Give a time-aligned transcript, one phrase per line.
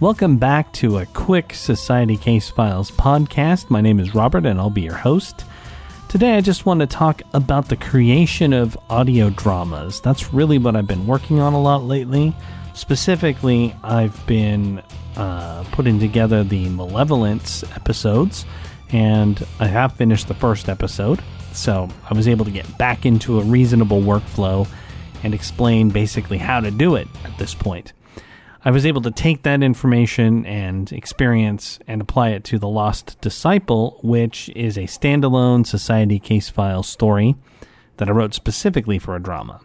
[0.00, 3.68] Welcome back to a quick Society Case Files podcast.
[3.68, 5.44] My name is Robert and I'll be your host.
[6.08, 10.00] Today, I just want to talk about the creation of audio dramas.
[10.00, 12.34] That's really what I've been working on a lot lately.
[12.72, 14.82] Specifically, I've been
[15.16, 18.46] uh, putting together the Malevolence episodes,
[18.92, 21.22] and I have finished the first episode.
[21.52, 24.66] So I was able to get back into a reasonable workflow
[25.22, 27.92] and explain basically how to do it at this point.
[28.62, 33.18] I was able to take that information and experience and apply it to The Lost
[33.22, 37.36] Disciple, which is a standalone Society case file story
[37.96, 39.62] that I wrote specifically for a drama.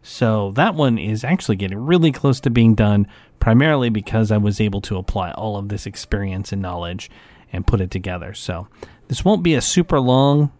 [0.00, 3.06] So that one is actually getting really close to being done,
[3.38, 7.10] primarily because I was able to apply all of this experience and knowledge
[7.52, 8.32] and put it together.
[8.32, 8.66] So
[9.08, 10.50] this won't be a super long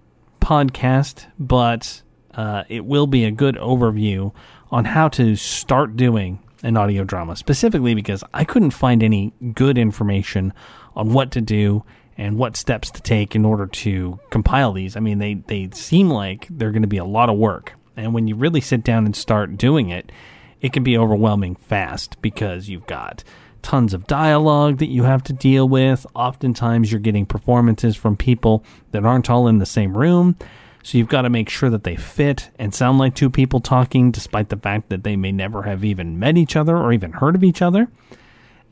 [0.42, 2.02] podcast, but
[2.34, 4.34] uh, it will be a good overview
[4.70, 9.78] on how to start doing an audio drama, specifically because I couldn't find any good
[9.78, 10.52] information
[10.94, 11.84] on what to do
[12.16, 14.96] and what steps to take in order to compile these.
[14.96, 17.72] I mean, they, they seem like they're going to be a lot of work.
[17.96, 20.12] And when you really sit down and start doing it,
[20.60, 23.24] it can be overwhelming fast because you've got
[23.62, 26.06] tons of dialogue that you have to deal with.
[26.14, 30.36] Oftentimes, you're getting performances from people that aren't all in the same room.
[30.82, 34.10] So you've got to make sure that they fit and sound like two people talking,
[34.10, 37.34] despite the fact that they may never have even met each other or even heard
[37.34, 37.88] of each other.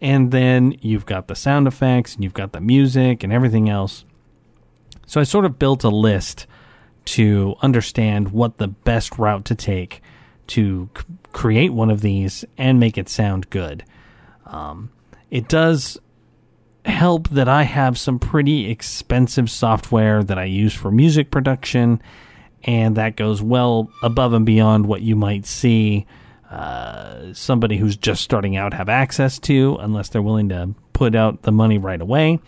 [0.00, 4.05] And then you've got the sound effects and you've got the music and everything else.
[5.06, 6.47] So I sort of built a list
[7.06, 10.03] to understand what the best route to take
[10.48, 13.84] to c- create one of these and make it sound good.
[14.47, 14.91] Um,
[15.31, 15.98] it does
[16.84, 22.00] help that I have some pretty expensive software that I use for music production,
[22.64, 26.06] and that goes well above and beyond what you might see
[26.50, 31.43] uh, somebody who's just starting out have access to, unless they're willing to put out
[31.43, 32.41] the money right away.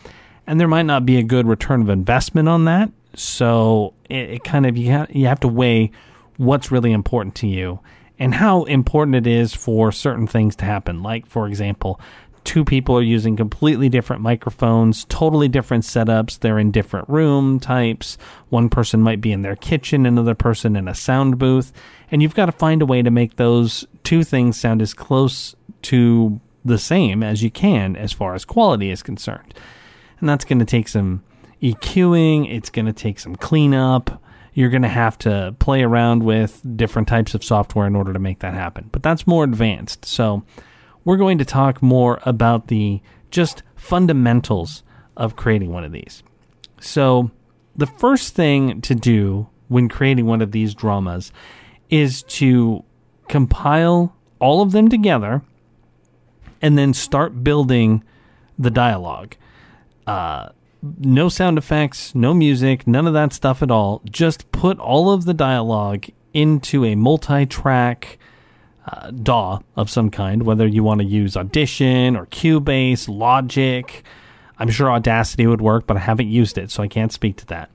[0.46, 2.90] And there might not be a good return of investment on that.
[3.14, 5.92] So it, it kind of you, you have to weigh
[6.36, 7.78] what's really important to you
[8.18, 11.02] and how important it is for certain things to happen.
[11.02, 12.00] Like, for example,
[12.44, 16.38] two people are using completely different microphones, totally different setups.
[16.38, 18.18] They're in different room types.
[18.48, 21.72] One person might be in their kitchen, another person in a sound booth.
[22.10, 25.54] And you've got to find a way to make those two things sound as close
[25.82, 29.54] to the same as you can as far as quality is concerned.
[30.20, 31.22] And that's going to take some
[31.62, 34.20] EQing, it's going to take some cleanup.
[34.54, 38.18] You're going to have to play around with different types of software in order to
[38.18, 38.90] make that happen.
[38.92, 40.04] But that's more advanced.
[40.04, 40.42] So,
[41.04, 44.82] we're going to talk more about the just fundamentals
[45.16, 46.22] of creating one of these.
[46.80, 47.30] So,
[47.76, 51.32] the first thing to do when creating one of these dramas
[51.88, 52.84] is to
[53.28, 55.42] compile all of them together
[56.60, 58.04] and then start building
[58.58, 59.36] the dialogue.
[60.06, 60.50] Uh,
[60.98, 64.02] no sound effects, no music, none of that stuff at all.
[64.04, 68.18] Just put all of the dialogue into a multi track
[68.86, 74.02] uh, DAW of some kind, whether you want to use Audition or Cubase, Logic.
[74.58, 77.46] I'm sure Audacity would work, but I haven't used it, so I can't speak to
[77.46, 77.70] that.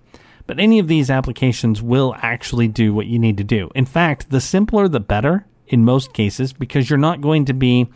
[0.46, 3.70] But any of these applications will actually do what you need to do.
[3.76, 7.88] In fact, the simpler the better in most cases because you're not going to be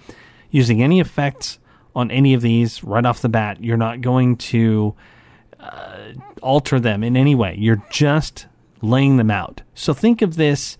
[0.49, 1.59] using any effects
[1.95, 3.63] on any of these right off the bat.
[3.63, 4.93] You're not going to
[5.59, 5.97] uh,
[6.41, 7.55] alter them in any way.
[7.57, 8.47] You're just
[8.81, 9.61] laying them out.
[9.73, 10.77] So think of this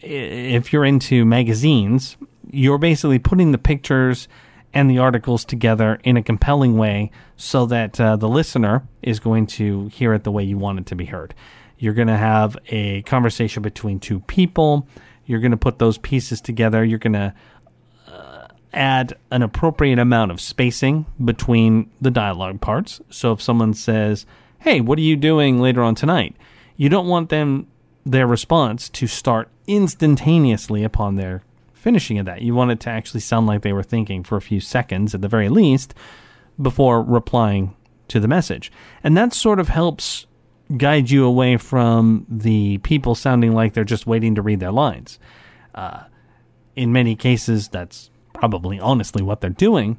[0.00, 2.16] if you're into magazines,
[2.50, 4.28] you're basically putting the pictures
[4.72, 9.46] and the articles together in a compelling way so that uh, the listener is going
[9.46, 11.34] to hear it the way you want it to be heard.
[11.78, 14.86] You're going to have a conversation between two people.
[15.24, 16.84] You're going to put those pieces together.
[16.84, 17.34] You're going to
[18.06, 23.00] uh, add an appropriate amount of spacing between the dialogue parts.
[23.10, 24.26] So if someone says,
[24.58, 26.36] Hey, what are you doing later on tonight?
[26.76, 27.66] You don't want them
[28.04, 31.42] their response to start instantaneously upon their
[31.72, 32.42] finishing of that.
[32.42, 35.20] You want it to actually sound like they were thinking for a few seconds at
[35.20, 35.94] the very least
[36.60, 37.74] before replying
[38.08, 38.72] to the message.
[39.04, 40.26] And that sort of helps
[40.76, 45.18] guide you away from the people sounding like they're just waiting to read their lines.
[45.74, 46.04] Uh,
[46.74, 49.98] in many cases, that's probably honestly what they're doing,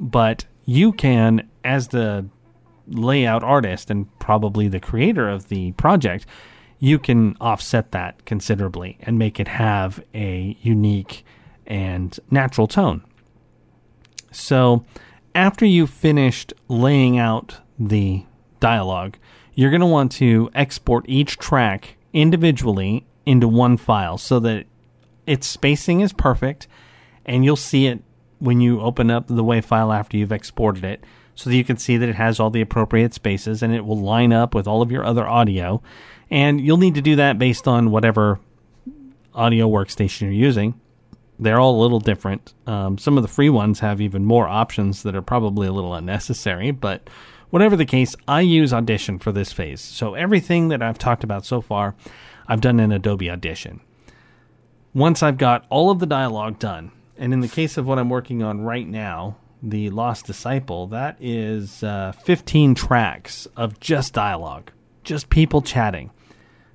[0.00, 2.26] but you can, as the
[2.86, 6.26] layout artist and probably the creator of the project,
[6.78, 11.24] you can offset that considerably and make it have a unique
[11.66, 13.04] and natural tone.
[14.30, 14.84] So,
[15.34, 18.24] after you've finished laying out the
[18.60, 19.18] dialogue,
[19.54, 24.66] you're going to want to export each track individually into one file so that
[25.26, 26.66] its spacing is perfect
[27.26, 28.02] and you'll see it
[28.38, 31.04] when you open up the WAV file after you've exported it
[31.38, 34.00] so that you can see that it has all the appropriate spaces and it will
[34.00, 35.80] line up with all of your other audio.
[36.32, 38.40] And you'll need to do that based on whatever
[39.32, 40.80] audio workstation you're using.
[41.38, 42.54] They're all a little different.
[42.66, 45.94] Um, some of the free ones have even more options that are probably a little
[45.94, 47.08] unnecessary, but
[47.50, 49.80] whatever the case, I use Audition for this phase.
[49.80, 51.94] So everything that I've talked about so far,
[52.48, 53.80] I've done in Adobe Audition.
[54.92, 58.10] Once I've got all of the dialogue done, and in the case of what I'm
[58.10, 64.70] working on right now, the Lost Disciple, that is uh, 15 tracks of just dialogue,
[65.04, 66.10] just people chatting.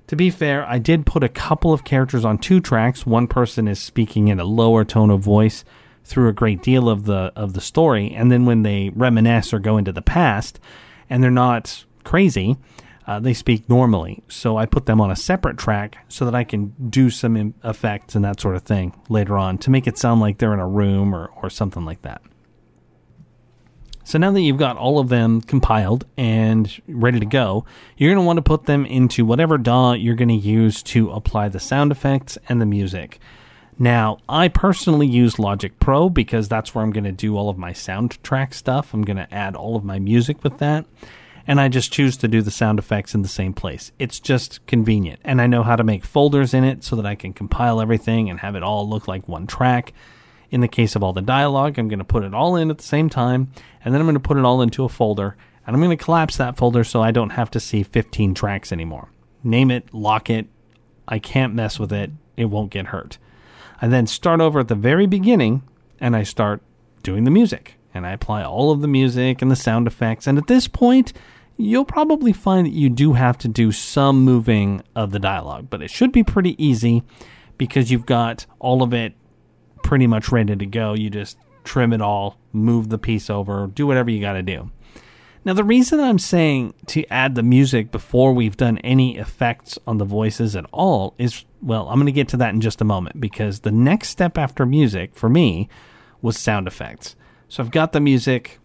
[0.08, 3.06] To be fair, I did put a couple of characters on two tracks.
[3.06, 5.64] One person is speaking in a lower tone of voice
[6.04, 9.58] through a great deal of the of the story, and then when they reminisce or
[9.58, 10.60] go into the past,
[11.08, 12.58] and they're not crazy,
[13.06, 14.22] uh, they speak normally.
[14.28, 18.14] So I put them on a separate track so that I can do some effects
[18.14, 20.68] and that sort of thing later on to make it sound like they're in a
[20.68, 22.22] room or, or something like that.
[24.04, 27.64] So now that you've got all of them compiled and ready to go,
[27.96, 31.10] you're going to want to put them into whatever DAW you're going to use to
[31.10, 33.18] apply the sound effects and the music.
[33.78, 37.58] Now, I personally use Logic Pro because that's where I'm going to do all of
[37.58, 38.94] my soundtrack stuff.
[38.94, 40.84] I'm going to add all of my music with that.
[41.46, 43.90] And I just choose to do the sound effects in the same place.
[43.98, 45.20] It's just convenient.
[45.24, 48.30] And I know how to make folders in it so that I can compile everything
[48.30, 49.92] and have it all look like one track.
[50.50, 52.78] In the case of all the dialogue, I'm going to put it all in at
[52.78, 53.50] the same time,
[53.84, 55.36] and then I'm going to put it all into a folder,
[55.66, 58.72] and I'm going to collapse that folder so I don't have to see 15 tracks
[58.72, 59.10] anymore.
[59.42, 60.46] Name it, lock it.
[61.06, 62.10] I can't mess with it.
[62.36, 63.18] It won't get hurt.
[63.80, 65.62] I then start over at the very beginning
[66.00, 66.62] and I start
[67.02, 67.76] doing the music.
[67.92, 70.26] And I apply all of the music and the sound effects.
[70.26, 71.12] And at this point,
[71.56, 75.82] you'll probably find that you do have to do some moving of the dialogue, but
[75.82, 77.04] it should be pretty easy
[77.56, 79.14] because you've got all of it
[79.84, 80.94] pretty much ready to go.
[80.94, 84.70] You just trim it all, move the piece over, do whatever you got to do.
[85.44, 89.98] Now, the reason I'm saying to add the music before we've done any effects on
[89.98, 92.84] the voices at all is, well, I'm going to get to that in just a
[92.84, 95.68] moment because the next step after music for me
[96.22, 97.14] was sound effects.
[97.48, 98.58] So I've got the music,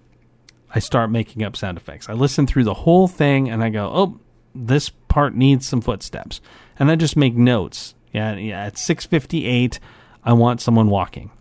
[0.73, 2.07] I start making up sound effects.
[2.07, 4.19] I listen through the whole thing and I go, oh,
[4.55, 6.39] this part needs some footsteps.
[6.79, 7.93] And I just make notes.
[8.13, 9.81] Yeah, yeah at 658,
[10.23, 11.31] I want someone walking.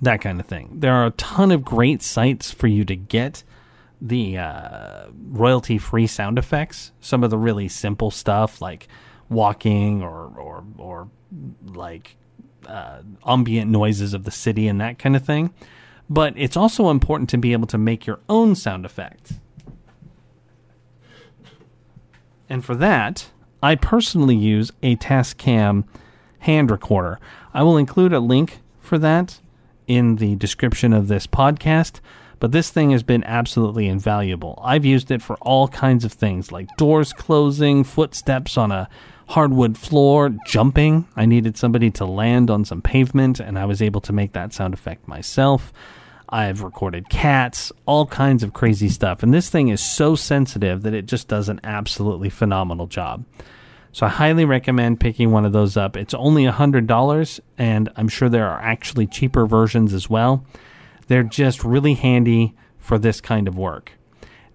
[0.00, 0.80] That kind of thing.
[0.80, 3.44] There are a ton of great sites for you to get
[4.00, 6.90] the uh, royalty free sound effects.
[7.00, 8.88] Some of the really simple stuff like
[9.28, 11.08] walking or or or
[11.64, 12.16] like
[12.66, 15.54] uh, ambient noises of the city and that kind of thing.
[16.10, 19.34] But it's also important to be able to make your own sound effects.
[22.48, 23.30] And for that,
[23.62, 25.84] I personally use a Tascam
[26.42, 27.18] hand recorder.
[27.52, 29.40] I will include a link for that
[29.86, 32.00] in the description of this podcast.
[32.40, 34.60] But this thing has been absolutely invaluable.
[34.64, 38.88] I've used it for all kinds of things like doors closing, footsteps on a
[39.28, 41.06] hardwood floor, jumping.
[41.14, 44.52] I needed somebody to land on some pavement, and I was able to make that
[44.52, 45.72] sound effect myself.
[46.28, 49.22] I've recorded cats, all kinds of crazy stuff.
[49.22, 53.24] And this thing is so sensitive that it just does an absolutely phenomenal job.
[53.92, 55.96] So I highly recommend picking one of those up.
[55.96, 60.46] It's only $100, and I'm sure there are actually cheaper versions as well.
[61.08, 63.92] They're just really handy for this kind of work.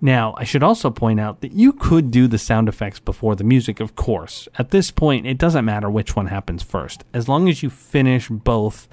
[0.02, 3.44] Now, I should also point out that you could do the sound effects before the
[3.44, 4.48] music, of course.
[4.58, 8.30] At this point, it doesn't matter which one happens first, as long as you finish
[8.30, 8.88] both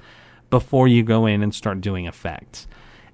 [0.49, 2.67] before you go in and start doing effects.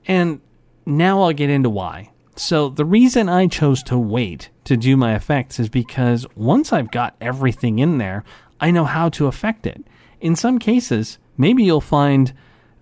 [0.06, 0.42] And
[0.86, 2.11] now I'll get into why.
[2.36, 6.92] So, the reason I chose to wait to do my effects is because once I've
[6.92, 8.24] got everything in there,
[8.60, 9.84] I know how to affect it.
[10.22, 12.34] In some cases, maybe you'll find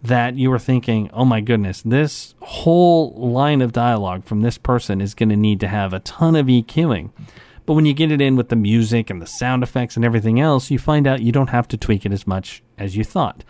[0.02, 5.02] that you were thinking, oh my goodness, this whole line of dialogue from this person
[5.02, 7.12] is going to need to have a ton of EQing.
[7.66, 10.40] But when you get it in with the music and the sound effects and everything
[10.40, 13.44] else, you find out you don't have to tweak it as much as you thought.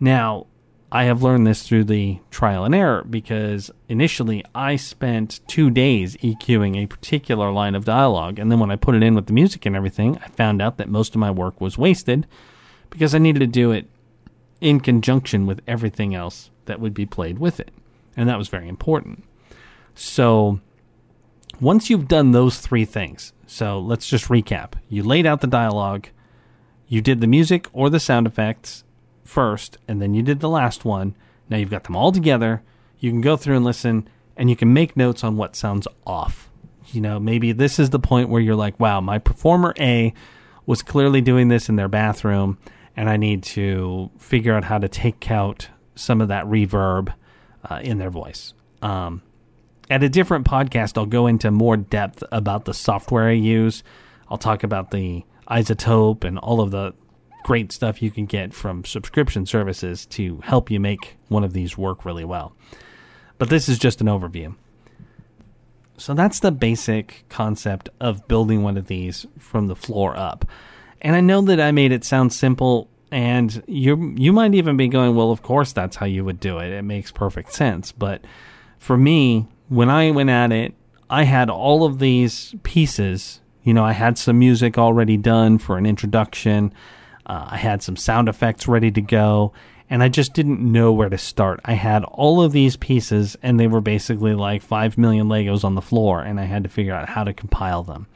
[0.00, 0.46] Now,
[0.94, 6.18] I have learned this through the trial and error because initially I spent two days
[6.18, 8.38] EQing a particular line of dialogue.
[8.38, 10.76] And then when I put it in with the music and everything, I found out
[10.76, 12.26] that most of my work was wasted
[12.90, 13.88] because I needed to do it
[14.60, 17.70] in conjunction with everything else that would be played with it.
[18.14, 19.24] And that was very important.
[19.94, 20.60] So
[21.58, 24.74] once you've done those three things, so let's just recap.
[24.90, 26.08] You laid out the dialogue,
[26.86, 28.84] you did the music or the sound effects,
[29.32, 31.16] first, and then you did the last one.
[31.48, 32.62] Now you've got them all together.
[32.98, 36.50] You can go through and listen, and you can make notes on what sounds off.
[36.92, 40.12] You know, maybe this is the point where you're like, wow, my performer A
[40.66, 42.58] was clearly doing this in their bathroom,
[42.94, 47.14] and I need to figure out how to take out some of that reverb
[47.68, 48.52] uh, in their voice.
[48.82, 49.22] Um,
[49.88, 53.82] at a different podcast, I'll go into more depth about the software I use.
[54.28, 56.94] I'll talk about the iZotope and all of the
[57.42, 61.76] great stuff you can get from subscription services to help you make one of these
[61.76, 62.54] work really well.
[63.38, 64.54] But this is just an overview.
[65.96, 70.44] So that's the basic concept of building one of these from the floor up.
[71.00, 74.88] And I know that I made it sound simple and you you might even be
[74.88, 76.72] going, well, of course that's how you would do it.
[76.72, 77.92] It makes perfect sense.
[77.92, 78.24] But
[78.78, 80.74] for me, when I went at it,
[81.10, 83.40] I had all of these pieces.
[83.62, 86.72] You know, I had some music already done for an introduction.
[87.26, 89.52] Uh, I had some sound effects ready to go,
[89.88, 91.60] and I just didn't know where to start.
[91.64, 95.74] I had all of these pieces, and they were basically like 5 million Legos on
[95.74, 98.06] the floor, and I had to figure out how to compile them.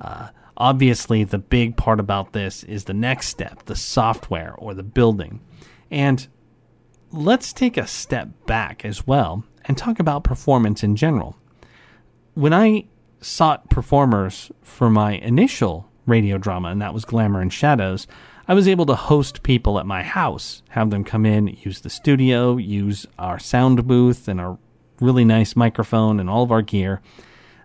[0.00, 4.82] Uh, obviously, the big part about this is the next step the software or the
[4.82, 5.40] building.
[5.90, 6.26] And
[7.12, 11.36] let's take a step back as well and talk about performance in general.
[12.34, 12.86] When I
[13.20, 18.06] sought performers for my initial radio drama, and that was Glamour and Shadows,
[18.48, 21.90] I was able to host people at my house, have them come in, use the
[21.90, 24.56] studio, use our sound booth and our
[25.00, 27.02] really nice microphone and all of our gear.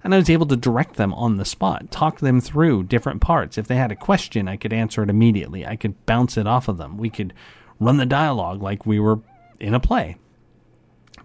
[0.04, 3.60] And I was able to direct them on the spot, talk them through different parts.
[3.60, 5.66] If they had a question, I could answer it immediately.
[5.66, 6.98] I could bounce it off of them.
[6.98, 7.34] We could
[7.80, 9.20] run the dialogue like we were
[9.60, 10.18] in a play.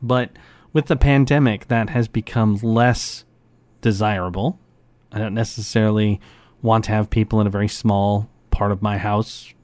[0.03, 0.33] But
[0.75, 3.25] with the pandemic, that has become less
[3.81, 4.59] desirable.
[5.11, 6.21] I don't necessarily
[6.67, 9.55] want to have people in a very small part of my house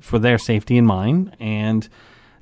[0.00, 1.36] for their safety and mine.
[1.38, 1.88] And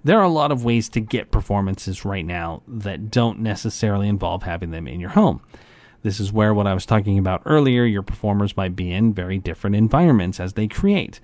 [0.05, 4.45] there are a lot of ways to get performances right now that don't necessarily involve
[4.45, 5.43] having them in your home.
[6.03, 9.39] This is where what I was talking about earlier, your performers might be in very
[9.39, 11.21] different environments as they create.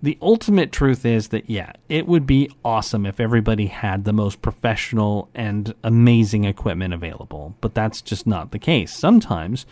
[0.00, 4.42] The ultimate truth is that, yeah, it would be awesome if everybody had the most
[4.42, 8.92] professional and amazing equipment available, but that's just not the case.
[8.92, 9.66] Sometimes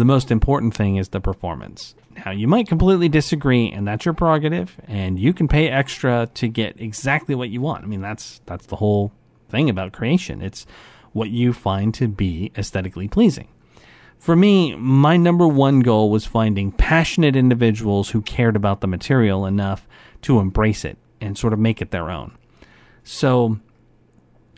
[0.00, 1.94] the most important thing is the performance.
[2.24, 6.48] Now, you might completely disagree, and that's your prerogative, and you can pay extra to
[6.48, 7.84] get exactly what you want.
[7.84, 9.12] I mean, that's that's the whole
[9.50, 10.40] thing about creation.
[10.40, 10.66] It's
[11.12, 13.48] what you find to be aesthetically pleasing.
[14.16, 19.44] For me, my number one goal was finding passionate individuals who cared about the material
[19.44, 19.86] enough
[20.22, 22.36] to embrace it and sort of make it their own.
[23.04, 23.60] So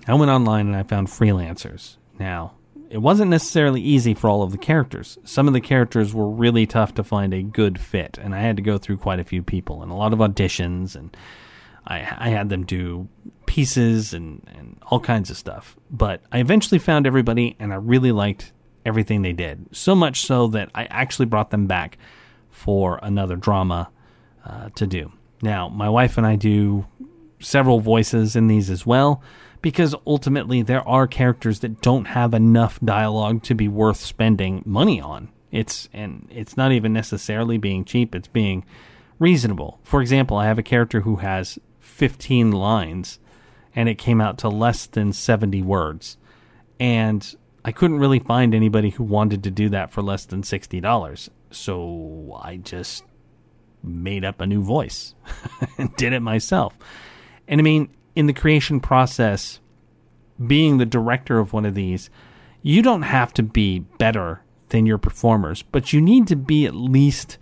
[0.07, 1.97] I went online and I found freelancers.
[2.19, 2.55] Now,
[2.93, 5.17] it wasn't necessarily easy for all of the characters.
[5.25, 8.57] Some of the characters were really tough to find a good fit, and I had
[8.57, 11.17] to go through quite a few people and a lot of auditions, and
[11.87, 13.09] I, I had them do
[13.47, 15.75] pieces and, and all kinds of stuff.
[15.91, 18.53] But I eventually found everybody, and I really liked
[18.85, 19.69] everything they did.
[19.73, 21.97] So much so that I actually brought them back
[22.51, 23.89] for another drama
[24.45, 25.11] uh, to do.
[25.41, 26.85] Now, my wife and I do
[27.41, 29.23] several voices in these as well
[29.63, 35.01] because ultimately there are characters that don't have enough dialogue to be worth spending money
[35.01, 35.31] on.
[35.51, 38.65] It's and it's not even necessarily being cheap, it's being
[39.19, 39.79] reasonable.
[39.85, 43.19] For example, I have a character who has 15 lines
[43.75, 46.17] and it came out to less than 70 words.
[46.81, 51.29] And I couldn't really find anybody who wanted to do that for less than $60.
[51.51, 53.05] So I just
[53.83, 55.15] made up a new voice
[55.79, 56.77] and did it myself.
[57.47, 59.61] And I mean, in the creation process,
[60.45, 62.11] being the director of one of these,
[62.63, 66.75] you don't have to be better than your performers, but you need to be at
[66.75, 67.39] least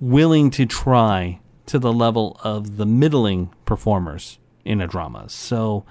[0.00, 5.28] willing to try to the level of the middling performers in a drama.
[5.28, 5.84] So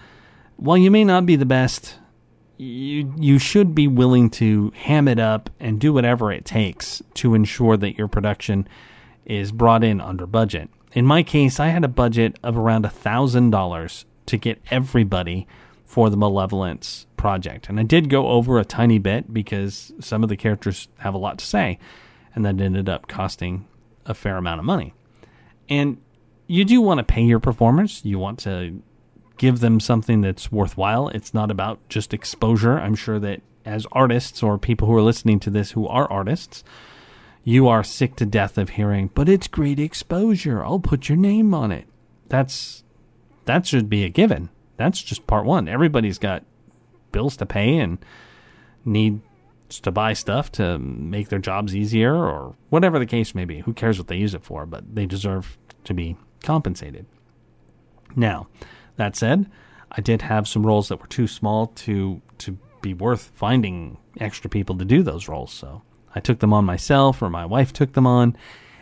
[0.57, 1.97] while you may not be the best,
[2.57, 7.33] you you should be willing to ham it up and do whatever it takes to
[7.33, 8.67] ensure that your production
[9.25, 10.69] is brought in under budget.
[10.93, 15.47] In my case, I had a budget of around $1,000 to get everybody
[15.85, 17.69] for the Malevolence project.
[17.69, 21.17] And I did go over a tiny bit because some of the characters have a
[21.17, 21.79] lot to say,
[22.35, 23.67] and that ended up costing
[24.05, 24.93] a fair amount of money.
[25.69, 25.97] And
[26.47, 28.81] you do want to pay your performers, you want to
[29.37, 31.07] give them something that's worthwhile.
[31.09, 32.77] It's not about just exposure.
[32.77, 36.63] I'm sure that as artists or people who are listening to this who are artists,
[37.43, 40.63] you are sick to death of hearing, but it's great exposure.
[40.63, 41.87] I'll put your name on it.
[42.29, 42.83] That's
[43.45, 44.49] that should be a given.
[44.77, 45.67] That's just part one.
[45.67, 46.43] Everybody's got
[47.11, 47.97] bills to pay and
[48.85, 49.21] needs
[49.81, 53.59] to buy stuff to make their jobs easier or whatever the case may be.
[53.59, 57.05] Who cares what they use it for, but they deserve to be compensated.
[58.15, 58.47] Now,
[58.97, 59.49] that said,
[59.91, 64.49] I did have some roles that were too small to to be worth finding extra
[64.49, 65.53] people to do those roles.
[65.53, 65.83] So
[66.15, 68.35] I took them on myself or my wife took them on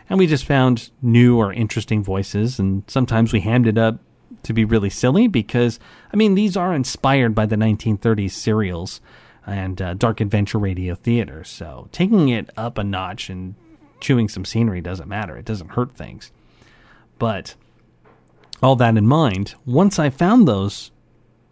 [0.08, 4.00] and we just found new or interesting voices and sometimes we hammed it up
[4.42, 5.78] to be really silly because,
[6.12, 9.00] I mean, these are inspired by the 1930s serials
[9.46, 11.44] and uh, dark adventure radio theater.
[11.44, 13.54] So taking it up a notch and
[14.00, 15.36] chewing some scenery doesn't matter.
[15.36, 16.30] It doesn't hurt things.
[17.18, 17.54] But
[18.62, 20.90] all that in mind, once I found those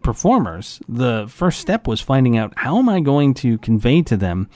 [0.01, 4.49] performers, the first step was finding out how am I going to convey to them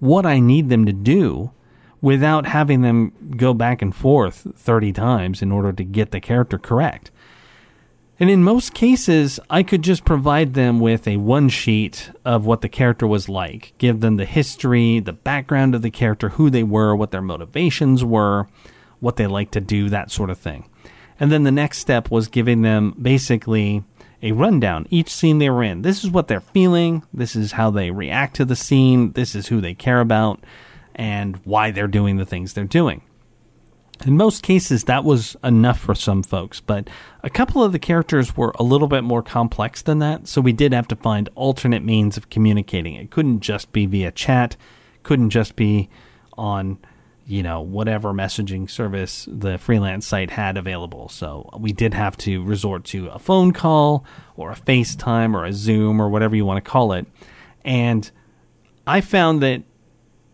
[0.00, 1.52] what I need them to do
[2.00, 6.58] without having them go back and forth 30 times in order to get the character
[6.58, 7.10] correct.
[8.20, 12.62] And in most cases, I could just provide them with a one sheet of what
[12.62, 16.64] the character was like, give them the history, the background of the character, who they
[16.64, 18.48] were, what their motivations were,
[18.98, 20.68] what they like to do, that sort of thing.
[21.20, 23.84] And then the next step was giving them basically
[24.22, 24.86] a rundown.
[24.90, 25.82] Each scene they were in.
[25.82, 27.04] This is what they're feeling.
[27.12, 29.12] This is how they react to the scene.
[29.12, 30.44] This is who they care about
[30.94, 33.02] and why they're doing the things they're doing.
[34.06, 36.88] In most cases, that was enough for some folks, but
[37.24, 40.52] a couple of the characters were a little bit more complex than that, so we
[40.52, 42.94] did have to find alternate means of communicating.
[42.94, 44.56] It couldn't just be via chat,
[45.02, 45.88] couldn't just be
[46.34, 46.78] on,
[47.28, 51.10] you know, whatever messaging service the freelance site had available.
[51.10, 54.04] So we did have to resort to a phone call
[54.34, 57.06] or a FaceTime or a Zoom or whatever you want to call it.
[57.66, 58.10] And
[58.86, 59.62] I found that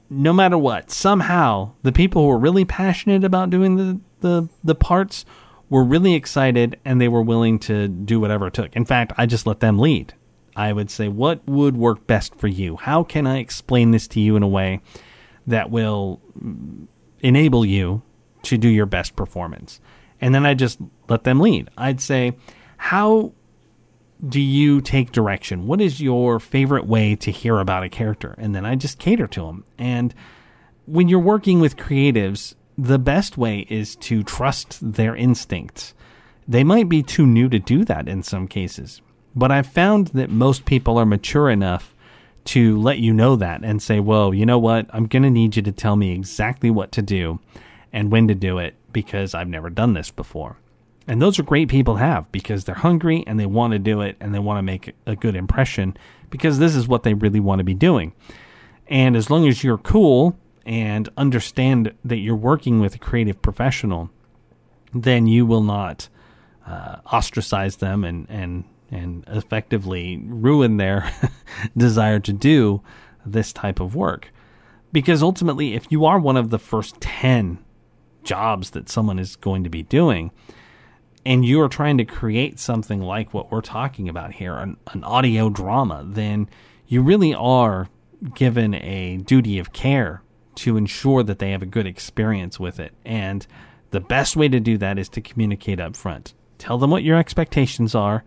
[0.09, 4.77] no matter what, somehow the people who were really passionate about doing the, the, the
[4.77, 5.25] parts
[5.69, 8.77] were really excited and they were willing to do whatever it took.
[8.77, 10.15] In fact, I just let them lead.
[10.55, 12.77] I would say, what would work best for you?
[12.77, 14.81] How can I explain this to you in a way
[15.47, 16.21] that will
[17.21, 18.03] enable you
[18.43, 19.81] to do your best performance?
[20.21, 21.69] And then I just let them lead.
[21.77, 22.37] I'd say,
[22.77, 23.33] how
[24.27, 25.67] do you take direction?
[25.67, 28.35] What is your favorite way to hear about a character?
[28.39, 29.65] And then I just cater to them.
[29.77, 30.15] And
[30.87, 35.95] when you're working with creatives, the best way is to trust their instincts.
[36.47, 39.01] They might be too new to do that in some cases,
[39.35, 41.94] but I've found that most people are mature enough
[42.45, 44.87] to let you know that and say, well, you know what?
[44.93, 47.41] I'm going to need you to tell me exactly what to do
[47.93, 50.59] and when to do it because I've never done this before.
[51.07, 54.17] And those are great people have because they're hungry and they want to do it
[54.21, 55.97] and they want to make a good impression
[56.31, 58.13] because this is what they really want to be doing.
[58.89, 64.11] And as long as you're cool and understand that you're working with a creative professional,
[64.95, 66.09] then you will not
[66.67, 71.11] uh, ostracize them and, and, and effectively ruin their
[71.77, 72.83] desire to do
[73.27, 74.33] this type of work.
[74.93, 77.59] Because ultimately, if you are one of the first 10
[78.23, 80.31] jobs that someone is going to be doing,
[81.27, 85.03] and you are trying to create something like what we're talking about here, an, an
[85.05, 86.49] audio drama, then
[86.87, 87.89] you really are
[88.35, 90.23] given a duty of care
[90.57, 92.93] to ensure that they have a good experience with it.
[93.05, 93.47] And
[93.91, 96.35] the best way to do that is to communicate up front.
[96.59, 98.25] Tell them what your expectations are,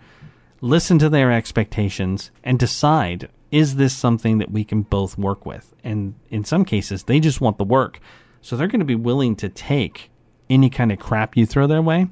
[0.62, 5.74] listen to their expectations, and decide is this something that we can both work with?
[5.84, 8.02] And in some cases, they just want the work.
[8.42, 10.12] So they're going to be willing to take
[10.50, 12.08] any kind of crap you throw their way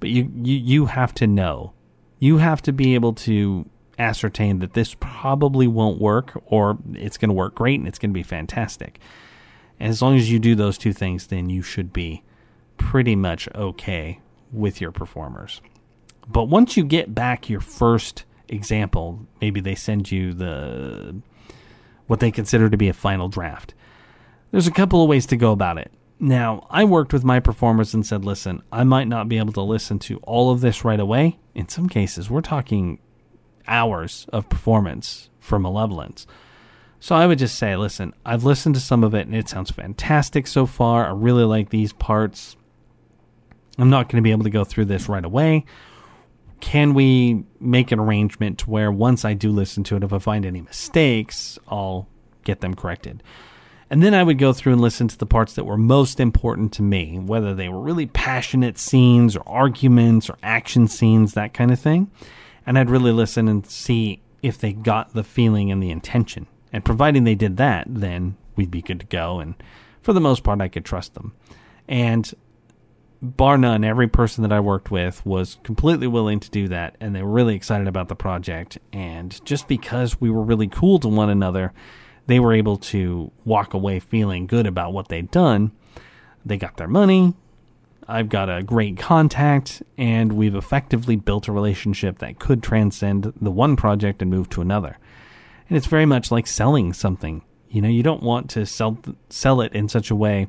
[0.00, 1.74] but you, you, you have to know.
[2.18, 7.28] You have to be able to ascertain that this probably won't work or it's going
[7.28, 8.98] to work great and it's going to be fantastic.
[9.78, 12.22] And as long as you do those two things, then you should be
[12.78, 15.60] pretty much okay with your performers.
[16.32, 21.20] But once you get back your first example, maybe they send you the
[22.06, 23.74] what they consider to be a final draft.
[24.50, 25.92] There's a couple of ways to go about it.
[26.18, 29.62] Now, I worked with my performers and said, listen, I might not be able to
[29.62, 31.38] listen to all of this right away.
[31.54, 32.98] In some cases, we're talking
[33.66, 36.26] hours of performance for Malevolence.
[36.98, 39.70] So I would just say, listen, I've listened to some of it and it sounds
[39.70, 41.06] fantastic so far.
[41.06, 42.56] I really like these parts.
[43.78, 45.64] I'm not going to be able to go through this right away.
[46.60, 50.44] Can we make an arrangement where once I do listen to it, if I find
[50.44, 52.08] any mistakes, I'll
[52.44, 53.22] get them corrected?
[53.90, 56.72] And then I would go through and listen to the parts that were most important
[56.74, 61.72] to me, whether they were really passionate scenes or arguments or action scenes, that kind
[61.72, 62.08] of thing.
[62.64, 66.46] And I'd really listen and see if they got the feeling and the intention.
[66.72, 69.40] And providing they did that, then we'd be good to go.
[69.40, 69.54] And
[70.02, 71.32] for the most part, I could trust them.
[71.88, 72.32] And
[73.22, 76.96] bar none, every person that I worked with was completely willing to do that.
[77.00, 78.78] And they were really excited about the project.
[78.92, 81.72] And just because we were really cool to one another,
[82.26, 85.72] they were able to walk away feeling good about what they'd done.
[86.44, 87.34] They got their money.
[88.08, 93.52] I've got a great contact, and we've effectively built a relationship that could transcend the
[93.52, 94.98] one project and move to another.
[95.68, 97.42] And it's very much like selling something.
[97.68, 100.48] You know, you don't want to sell sell it in such a way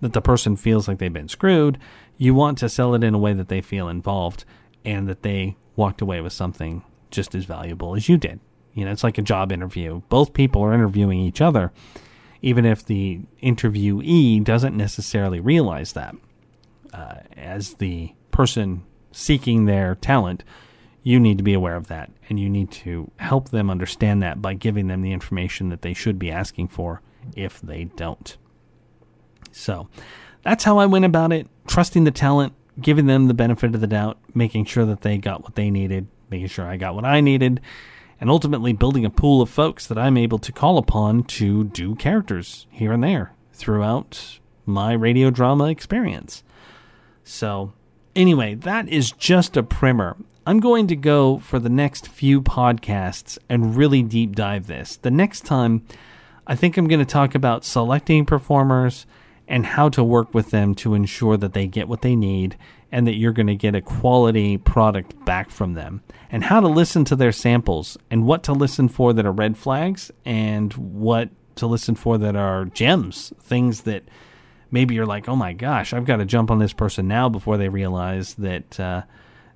[0.00, 1.78] that the person feels like they've been screwed.
[2.20, 4.44] You want to sell it in a way that they feel involved
[4.84, 8.40] and that they walked away with something just as valuable as you did.
[8.74, 10.02] You know, it's like a job interview.
[10.10, 11.72] Both people are interviewing each other,
[12.42, 16.14] even if the interviewee doesn't necessarily realize that.
[16.92, 20.44] Uh, as the person seeking their talent,
[21.02, 24.42] you need to be aware of that and you need to help them understand that
[24.42, 27.00] by giving them the information that they should be asking for
[27.34, 28.36] if they don't.
[29.52, 29.88] So
[30.42, 33.86] that's how I went about it trusting the talent, giving them the benefit of the
[33.86, 37.20] doubt, making sure that they got what they needed, making sure I got what I
[37.20, 37.60] needed,
[38.20, 41.94] and ultimately building a pool of folks that I'm able to call upon to do
[41.94, 46.42] characters here and there throughout my radio drama experience.
[47.22, 47.72] So,
[48.16, 50.16] anyway, that is just a primer.
[50.44, 54.96] I'm going to go for the next few podcasts and really deep dive this.
[54.96, 55.86] The next time,
[56.48, 59.06] I think I'm going to talk about selecting performers
[59.50, 62.56] and how to work with them to ensure that they get what they need
[62.92, 66.68] and that you're going to get a quality product back from them, and how to
[66.68, 71.28] listen to their samples and what to listen for that are red flags and what
[71.56, 74.04] to listen for that are gems, things that
[74.70, 77.56] maybe you're like, oh my gosh, I've got to jump on this person now before
[77.58, 79.02] they realize that uh,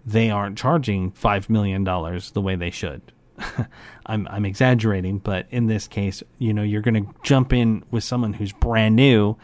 [0.05, 3.01] they aren't charging $5 million the way they should.
[4.07, 8.05] I'm I'm exaggerating, but in this case, you know, you're going to jump in with
[8.05, 9.37] someone who's brand new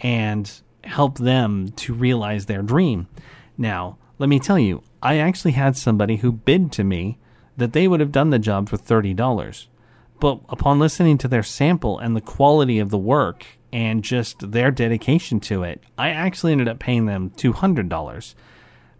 [0.00, 3.08] and help them to realize their dream.
[3.56, 7.18] Now, let me tell you, I actually had somebody who bid to me
[7.56, 9.66] that they would have done the job for $30.
[10.20, 14.70] But upon listening to their sample and the quality of the work and just their
[14.70, 18.34] dedication to it, I actually ended up paying them $200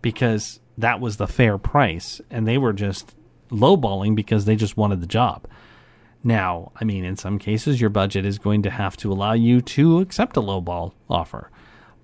[0.02, 2.20] because that was the fair price.
[2.30, 3.14] And they were just
[3.50, 5.46] lowballing because they just wanted the job.
[6.24, 9.60] Now, I mean, in some cases, your budget is going to have to allow you
[9.60, 11.50] to accept a lowball offer.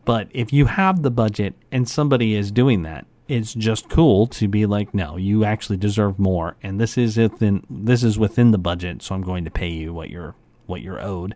[0.05, 4.49] But if you have the budget and somebody is doing that, it's just cool to
[4.49, 8.59] be like, no, you actually deserve more, and this is within this is within the
[8.59, 10.35] budget, so I'm going to pay you what you're
[10.67, 11.35] what you're owed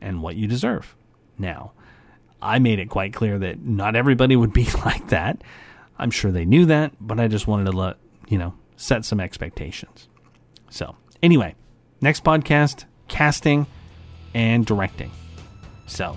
[0.00, 0.94] and what you deserve.
[1.36, 1.72] Now,
[2.40, 5.42] I made it quite clear that not everybody would be like that.
[5.98, 7.96] I'm sure they knew that, but I just wanted to let
[8.28, 10.08] you know set some expectations.
[10.70, 11.56] So anyway,
[12.04, 13.66] next podcast, casting
[14.32, 15.10] and directing.
[15.86, 16.16] So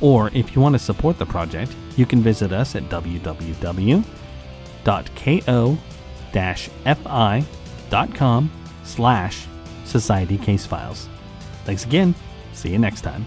[0.00, 4.02] Or if you want to support the project, you can visit us at www.ko-fi.com
[8.84, 9.46] slash
[9.84, 11.08] societycasefiles.
[11.64, 12.14] Thanks again.
[12.52, 13.24] See you next time.